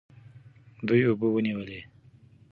[0.87, 1.79] دوی اوبه ونیولې.